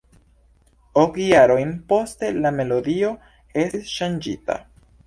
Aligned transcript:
Ok 1.01 1.19
jarojn 1.25 1.75
poste 1.93 2.33
la 2.47 2.53
melodio 2.61 3.13
estis 3.67 3.95
ŝanĝita. 4.01 4.63